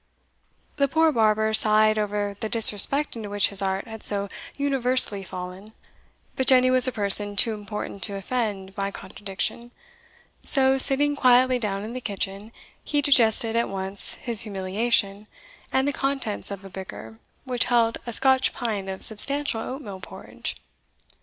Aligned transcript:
The 0.77 0.87
poor 0.87 1.11
barber 1.11 1.53
sighed 1.53 1.99
over 1.99 2.35
the 2.39 2.49
disrespect 2.49 3.15
into 3.15 3.29
which 3.29 3.49
his 3.49 3.61
art 3.61 3.85
had 3.87 4.01
so 4.01 4.29
universally 4.57 5.21
fallen, 5.21 5.73
but 6.35 6.47
Jenny 6.47 6.71
was 6.71 6.87
a 6.87 6.91
person 6.91 7.35
too 7.35 7.53
important 7.53 8.01
to 8.05 8.15
offend 8.15 8.73
by 8.73 8.89
contradiction; 8.89 9.69
so, 10.41 10.79
sitting 10.79 11.15
quietly 11.15 11.59
down 11.59 11.83
in 11.83 11.93
the 11.93 12.01
kitchen, 12.01 12.51
he 12.83 13.03
digested 13.03 13.55
at 13.55 13.69
once 13.69 14.15
his 14.15 14.41
humiliation, 14.41 15.27
and 15.71 15.87
the 15.87 15.93
contents 15.93 16.49
of 16.49 16.65
a 16.65 16.69
bicker 16.71 17.19
which 17.43 17.65
held 17.65 17.99
a 18.07 18.11
Scotch 18.11 18.53
pint 18.53 18.89
of 18.89 19.03
substantial 19.03 19.61
oatmeal 19.61 19.99
porridge. 19.99 20.55